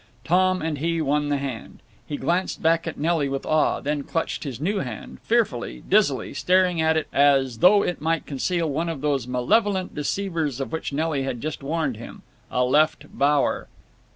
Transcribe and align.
Tom 0.23 0.63
and 0.63 0.79
he 0.79 0.99
won 0.99 1.29
the 1.29 1.37
hand. 1.37 1.77
He 2.07 2.17
glanced 2.17 2.59
back 2.63 2.87
at 2.87 2.97
Nelly 2.97 3.29
with 3.29 3.45
awe, 3.45 3.79
then 3.81 4.01
clutched 4.01 4.43
his 4.43 4.59
new 4.59 4.79
hand, 4.79 5.19
fearfully, 5.21 5.83
dizzily, 5.87 6.33
staring 6.33 6.81
at 6.81 6.97
it 6.97 7.07
as 7.13 7.59
though 7.59 7.83
it 7.83 8.01
might 8.01 8.25
conceal 8.25 8.67
one 8.67 8.89
of 8.89 9.01
those 9.01 9.27
malevolent 9.27 9.93
deceivers 9.93 10.59
of 10.59 10.71
which 10.71 10.91
Nelly 10.91 11.21
had 11.21 11.39
just 11.39 11.61
warned 11.61 11.97
him—a 11.97 12.63
left 12.65 13.15
bower. 13.15 13.67